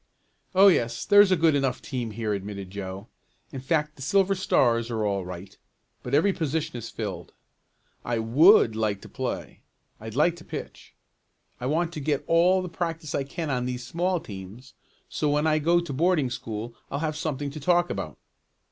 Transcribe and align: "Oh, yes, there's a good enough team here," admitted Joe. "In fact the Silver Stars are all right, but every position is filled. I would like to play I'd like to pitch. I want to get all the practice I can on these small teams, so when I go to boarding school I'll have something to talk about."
"Oh, 0.55 0.67
yes, 0.67 1.05
there's 1.05 1.31
a 1.31 1.35
good 1.35 1.53
enough 1.53 1.79
team 1.79 2.09
here," 2.09 2.33
admitted 2.33 2.71
Joe. 2.71 3.07
"In 3.51 3.59
fact 3.59 3.95
the 3.97 4.01
Silver 4.01 4.33
Stars 4.33 4.89
are 4.89 5.05
all 5.05 5.23
right, 5.23 5.55
but 6.01 6.15
every 6.15 6.33
position 6.33 6.75
is 6.75 6.89
filled. 6.89 7.33
I 8.03 8.17
would 8.17 8.75
like 8.75 9.01
to 9.01 9.09
play 9.09 9.61
I'd 9.99 10.15
like 10.15 10.35
to 10.37 10.43
pitch. 10.43 10.95
I 11.59 11.67
want 11.67 11.93
to 11.93 11.99
get 11.99 12.23
all 12.25 12.63
the 12.63 12.67
practice 12.67 13.13
I 13.13 13.23
can 13.23 13.51
on 13.51 13.67
these 13.67 13.85
small 13.85 14.19
teams, 14.19 14.73
so 15.07 15.29
when 15.29 15.45
I 15.45 15.59
go 15.59 15.79
to 15.79 15.93
boarding 15.93 16.31
school 16.31 16.73
I'll 16.89 16.97
have 16.97 17.15
something 17.15 17.51
to 17.51 17.59
talk 17.59 17.91
about." 17.91 18.17